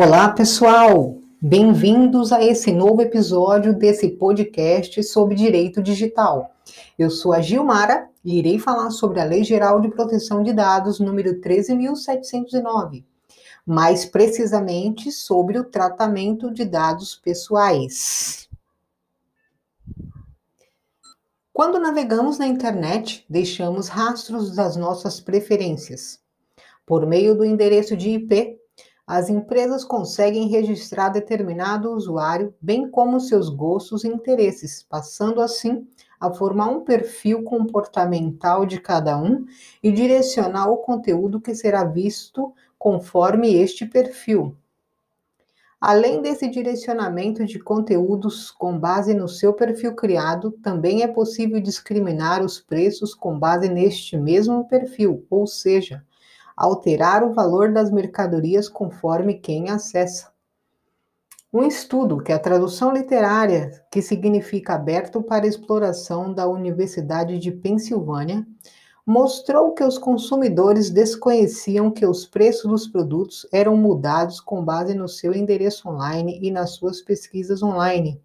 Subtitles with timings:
[0.00, 1.18] Olá, pessoal!
[1.42, 6.54] Bem-vindos a esse novo episódio desse podcast sobre direito digital.
[6.96, 11.00] Eu sou a Gilmara e irei falar sobre a Lei Geral de Proteção de Dados
[11.00, 13.04] número 13709,
[13.66, 18.48] mais precisamente sobre o tratamento de dados pessoais.
[21.52, 26.20] Quando navegamos na internet, deixamos rastros das nossas preferências.
[26.86, 28.60] Por meio do endereço de IP,
[29.08, 35.88] as empresas conseguem registrar determinado usuário, bem como seus gostos e interesses, passando assim
[36.20, 39.46] a formar um perfil comportamental de cada um
[39.82, 44.54] e direcionar o conteúdo que será visto conforme este perfil.
[45.80, 52.44] Além desse direcionamento de conteúdos com base no seu perfil criado, também é possível discriminar
[52.44, 56.04] os preços com base neste mesmo perfil, ou seja,
[56.58, 60.32] alterar o valor das mercadorias conforme quem acessa.
[61.52, 67.52] Um estudo, que é a tradução literária, que significa aberto para exploração da Universidade de
[67.52, 68.44] Pensilvânia,
[69.06, 75.08] mostrou que os consumidores desconheciam que os preços dos produtos eram mudados com base no
[75.08, 78.20] seu endereço online e nas suas pesquisas online.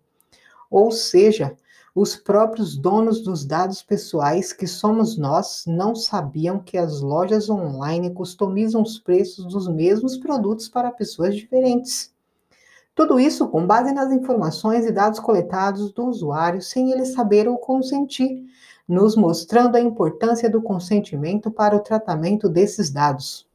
[0.70, 1.56] Ou seja,
[1.95, 8.09] os próprios donos dos dados pessoais, que somos nós, não sabiam que as lojas online
[8.11, 12.11] customizam os preços dos mesmos produtos para pessoas diferentes.
[12.95, 17.58] Tudo isso com base nas informações e dados coletados do usuário sem ele saber ou
[17.58, 18.44] consentir,
[18.88, 23.47] nos mostrando a importância do consentimento para o tratamento desses dados.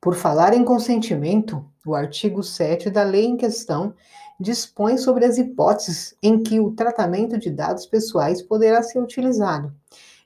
[0.00, 3.94] Por falar em consentimento, o artigo 7 da lei em questão
[4.42, 9.72] dispõe sobre as hipóteses em que o tratamento de dados pessoais poderá ser utilizado.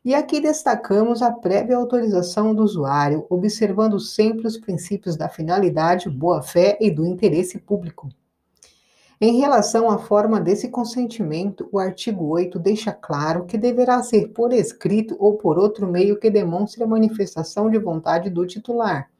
[0.04, 6.78] E aqui destacamos a prévia autorização do usuário, observando sempre os princípios da finalidade, boa-fé
[6.80, 8.08] e do interesse público.
[9.20, 14.52] Em relação à forma desse consentimento, o artigo 8 deixa claro que deverá ser por
[14.52, 19.10] escrito ou por outro meio que demonstre a manifestação de vontade do titular.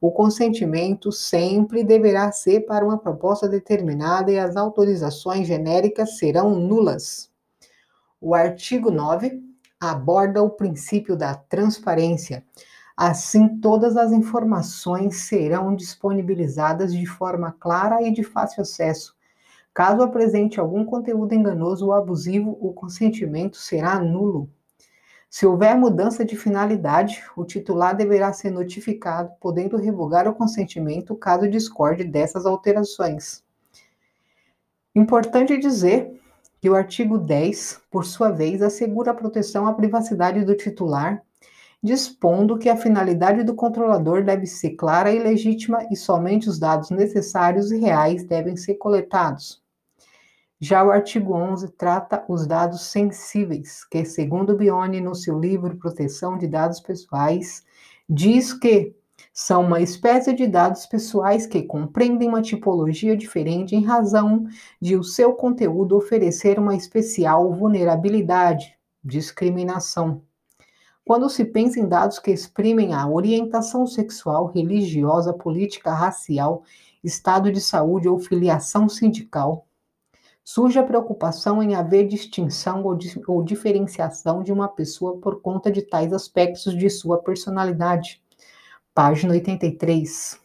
[0.00, 7.30] O consentimento sempre deverá ser para uma proposta determinada e as autorizações genéricas serão nulas.
[8.18, 9.42] O artigo 9
[9.78, 12.42] aborda o princípio da transparência.
[12.96, 19.14] Assim, todas as informações serão disponibilizadas de forma clara e de fácil acesso.
[19.72, 24.50] Caso apresente algum conteúdo enganoso ou abusivo, o consentimento será nulo.
[25.30, 31.48] Se houver mudança de finalidade, o titular deverá ser notificado, podendo revogar o consentimento caso
[31.48, 33.44] discorde dessas alterações.
[34.92, 36.20] Importante dizer
[36.60, 41.22] que o artigo 10, por sua vez, assegura a proteção à privacidade do titular,
[41.80, 46.90] dispondo que a finalidade do controlador deve ser clara e legítima e somente os dados
[46.90, 49.62] necessários e reais devem ser coletados.
[50.62, 56.36] Já o artigo 11 trata os dados sensíveis, que, segundo Bione, no seu livro Proteção
[56.36, 57.64] de Dados Pessoais,
[58.06, 58.94] diz que
[59.32, 64.46] são uma espécie de dados pessoais que compreendem uma tipologia diferente em razão
[64.78, 70.22] de o seu conteúdo oferecer uma especial vulnerabilidade, discriminação.
[71.02, 76.64] Quando se pensa em dados que exprimem a orientação sexual, religiosa, política, racial,
[77.02, 79.66] estado de saúde ou filiação sindical,
[80.52, 85.70] surge a preocupação em haver distinção ou, di ou diferenciação de uma pessoa por conta
[85.70, 88.20] de tais aspectos de sua personalidade.
[88.92, 90.40] Página 83.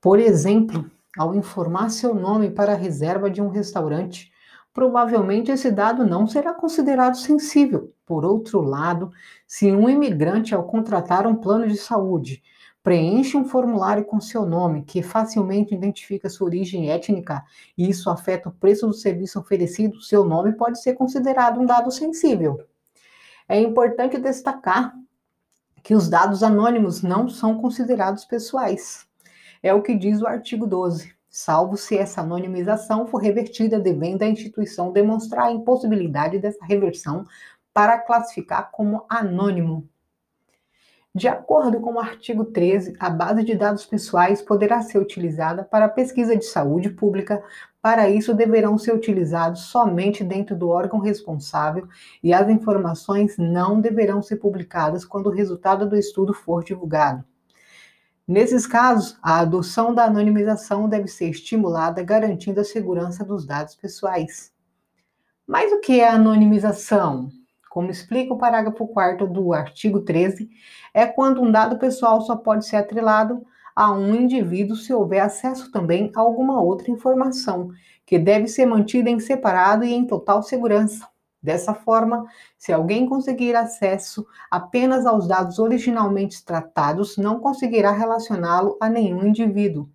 [0.00, 0.88] Por exemplo,
[1.18, 4.30] ao informar seu nome para a reserva de um restaurante,
[4.72, 7.92] provavelmente esse dado não será considerado sensível.
[8.06, 9.10] Por outro lado,
[9.44, 12.44] se um imigrante, ao contratar um plano de saúde,
[12.82, 17.44] Preenche um formulário com seu nome, que facilmente identifica sua origem étnica,
[17.76, 21.90] e isso afeta o preço do serviço oferecido, seu nome pode ser considerado um dado
[21.90, 22.66] sensível.
[23.46, 24.94] É importante destacar
[25.82, 29.06] que os dados anônimos não são considerados pessoais.
[29.62, 34.28] É o que diz o artigo 12, salvo se essa anonimização for revertida devendo a
[34.28, 37.26] instituição demonstrar a impossibilidade dessa reversão
[37.74, 39.86] para classificar como anônimo.
[41.12, 45.88] De acordo com o artigo 13, a base de dados pessoais poderá ser utilizada para
[45.88, 47.42] pesquisa de saúde pública.
[47.82, 51.88] Para isso, deverão ser utilizados somente dentro do órgão responsável
[52.22, 57.24] e as informações não deverão ser publicadas quando o resultado do estudo for divulgado.
[58.26, 64.52] Nesses casos, a adoção da anonimização deve ser estimulada, garantindo a segurança dos dados pessoais.
[65.44, 67.32] Mas o que é anonimização?
[67.70, 70.50] Como explica o parágrafo 4 do artigo 13,
[70.92, 73.46] é quando um dado pessoal só pode ser atrelado
[73.76, 77.70] a um indivíduo se houver acesso também a alguma outra informação,
[78.04, 81.08] que deve ser mantida em separado e em total segurança.
[81.40, 82.26] Dessa forma,
[82.58, 89.88] se alguém conseguir acesso apenas aos dados originalmente tratados, não conseguirá relacioná-lo a nenhum indivíduo.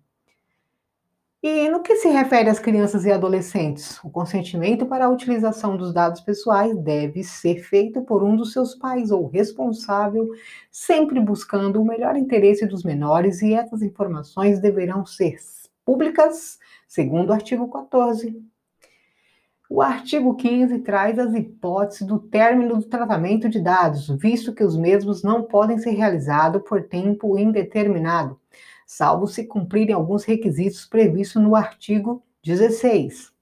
[1.48, 5.94] E no que se refere às crianças e adolescentes, o consentimento para a utilização dos
[5.94, 10.28] dados pessoais deve ser feito por um dos seus pais ou responsável,
[10.72, 15.36] sempre buscando o melhor interesse dos menores, e essas informações deverão ser
[15.84, 16.58] públicas,
[16.88, 18.36] segundo o artigo 14.
[19.70, 24.76] O artigo 15 traz as hipóteses do término do tratamento de dados, visto que os
[24.76, 28.36] mesmos não podem ser realizados por tempo indeterminado
[28.86, 33.32] salvo se cumprirem alguns requisitos previstos no artigo 16,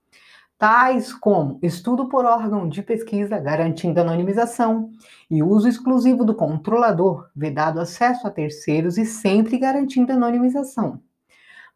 [0.59, 4.91] tais como estudo por órgão de pesquisa garantindo anonimização
[5.31, 11.03] e uso exclusivo do controlador, vedado acesso a terceiros e sempre garantindo anonimização.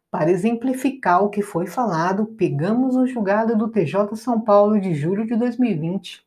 [0.09, 5.23] Para exemplificar o que foi falado, pegamos o julgado do TJ São Paulo de julho
[5.23, 6.25] de 2020,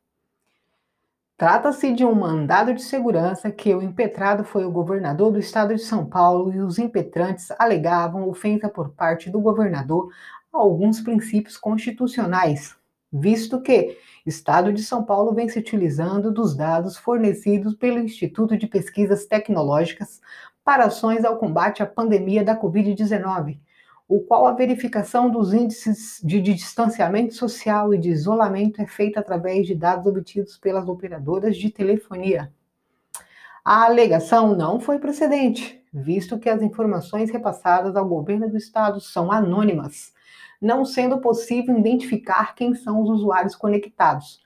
[1.42, 5.82] Trata-se de um mandado de segurança que o impetrado foi o governador do estado de
[5.82, 10.08] São Paulo e os impetrantes alegavam ofensa por parte do governador
[10.52, 12.76] a alguns princípios constitucionais,
[13.12, 18.56] visto que o estado de São Paulo vem se utilizando dos dados fornecidos pelo Instituto
[18.56, 20.20] de Pesquisas Tecnológicas
[20.64, 23.58] para ações ao combate à pandemia da Covid-19
[24.08, 29.66] o qual a verificação dos índices de distanciamento social e de isolamento é feita através
[29.66, 32.52] de dados obtidos pelas operadoras de telefonia.
[33.64, 39.30] A alegação não foi procedente, visto que as informações repassadas ao governo do estado são
[39.30, 40.12] anônimas,
[40.60, 44.40] não sendo possível identificar quem são os usuários conectados,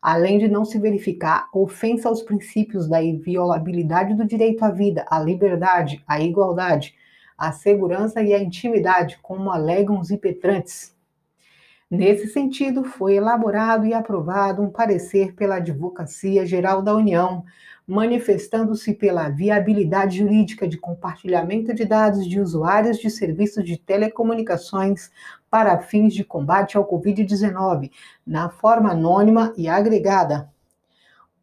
[0.00, 5.20] além de não se verificar ofensa aos princípios da inviolabilidade do direito à vida, à
[5.20, 6.94] liberdade, à igualdade,
[7.36, 10.94] a segurança e a intimidade, como alegam os impetrantes.
[11.90, 17.44] Nesse sentido, foi elaborado e aprovado um parecer pela Advocacia Geral da União,
[17.86, 25.10] manifestando-se pela viabilidade jurídica de compartilhamento de dados de usuários de serviços de telecomunicações
[25.50, 27.90] para fins de combate ao Covid-19,
[28.26, 30.51] na forma anônima e agregada,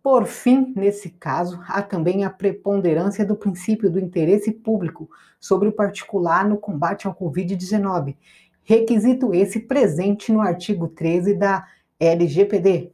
[0.01, 5.09] por fim, nesse caso, há também a preponderância do princípio do interesse público
[5.39, 8.15] sobre o particular no combate ao Covid-19,
[8.63, 11.67] requisito esse presente no artigo 13 da
[11.99, 12.91] LGPD.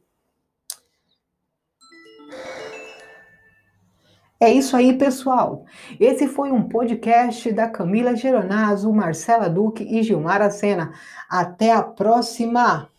[4.38, 5.64] É isso aí, pessoal.
[5.98, 10.92] Esse foi um podcast da Camila Geronazo, Marcela Duque e Gilmar Acena.
[11.28, 12.90] Até a próxima!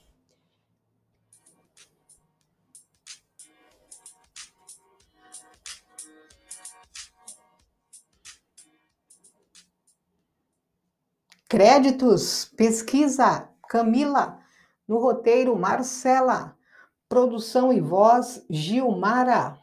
[11.50, 14.40] Créditos, pesquisa, Camila.
[14.86, 16.58] No roteiro, Marcela.
[17.08, 19.58] Produção e voz, Gilmara.